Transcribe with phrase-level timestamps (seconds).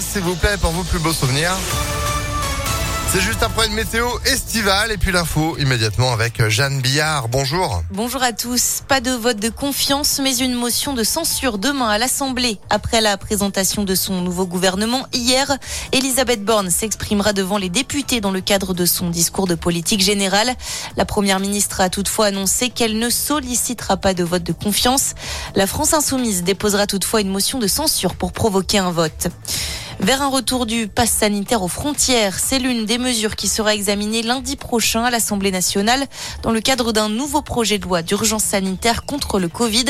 [0.00, 1.56] s'il vous plaît, pour vos plus beaux souvenirs.
[3.12, 7.28] C'est juste après une météo estivale et puis l'info immédiatement avec Jeanne Billard.
[7.28, 7.82] Bonjour.
[7.90, 8.82] Bonjour à tous.
[8.88, 12.58] Pas de vote de confiance, mais une motion de censure demain à l'Assemblée.
[12.70, 15.58] Après la présentation de son nouveau gouvernement hier,
[15.90, 20.54] Elisabeth Borne s'exprimera devant les députés dans le cadre de son discours de politique générale.
[20.96, 25.12] La première ministre a toutefois annoncé qu'elle ne sollicitera pas de vote de confiance.
[25.54, 29.28] La France insoumise déposera toutefois une motion de censure pour provoquer un vote
[30.02, 32.36] vers un retour du pass sanitaire aux frontières.
[32.38, 36.06] C'est l'une des mesures qui sera examinée lundi prochain à l'Assemblée nationale
[36.42, 39.84] dans le cadre d'un nouveau projet de loi d'urgence sanitaire contre le Covid,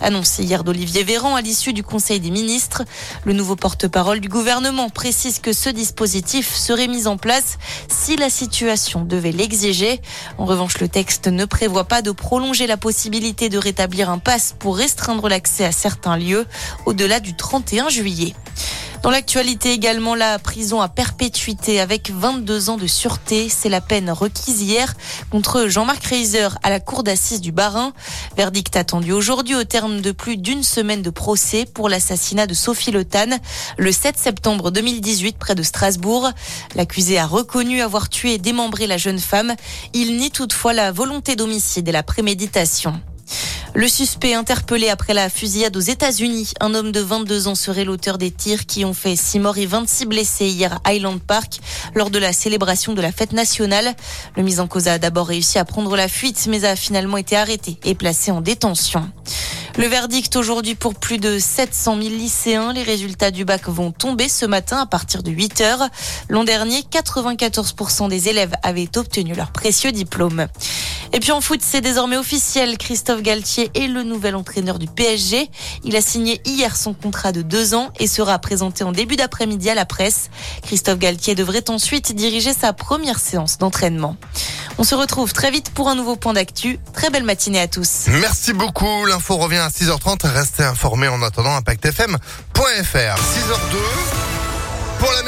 [0.00, 2.84] annoncé hier d'Olivier Véran à l'issue du Conseil des ministres.
[3.24, 7.58] Le nouveau porte-parole du gouvernement précise que ce dispositif serait mis en place
[7.88, 10.00] si la situation devait l'exiger.
[10.38, 14.54] En revanche, le texte ne prévoit pas de prolonger la possibilité de rétablir un pass
[14.56, 16.46] pour restreindre l'accès à certains lieux
[16.84, 18.32] au-delà du 31 juillet.
[19.06, 23.48] Dans l'actualité également, la prison à perpétuité avec 22 ans de sûreté.
[23.48, 24.96] C'est la peine requise hier
[25.30, 27.92] contre Jean-Marc Reiser à la cour d'assises du Barin.
[28.36, 32.90] Verdict attendu aujourd'hui au terme de plus d'une semaine de procès pour l'assassinat de Sophie
[32.90, 33.04] Le
[33.78, 36.28] le 7 septembre 2018 près de Strasbourg.
[36.74, 39.54] L'accusé a reconnu avoir tué et démembré la jeune femme.
[39.94, 43.00] Il nie toutefois la volonté d'homicide et la préméditation.
[43.76, 48.16] Le suspect interpellé après la fusillade aux États-Unis, un homme de 22 ans serait l'auteur
[48.16, 51.60] des tirs qui ont fait 6 morts et 26 blessés hier à Highland Park
[51.94, 53.94] lors de la célébration de la fête nationale.
[54.34, 57.36] Le mis en cause a d'abord réussi à prendre la fuite mais a finalement été
[57.36, 59.10] arrêté et placé en détention.
[59.76, 62.72] Le verdict aujourd'hui pour plus de 700 000 lycéens.
[62.72, 65.88] Les résultats du bac vont tomber ce matin à partir de 8 heures.
[66.30, 70.46] L'an dernier, 94% des élèves avaient obtenu leur précieux diplôme.
[71.16, 72.76] Et puis en foot, c'est désormais officiel.
[72.76, 75.48] Christophe Galtier est le nouvel entraîneur du PSG.
[75.82, 79.70] Il a signé hier son contrat de deux ans et sera présenté en début d'après-midi
[79.70, 80.28] à la presse.
[80.62, 84.18] Christophe Galtier devrait ensuite diriger sa première séance d'entraînement.
[84.76, 86.78] On se retrouve très vite pour un nouveau point d'actu.
[86.92, 88.08] Très belle matinée à tous.
[88.08, 89.06] Merci beaucoup.
[89.06, 90.30] L'info revient à 6h30.
[90.30, 92.60] Restez informés en attendant impactfm.fr.
[92.60, 94.36] 6h02
[94.98, 95.22] pour la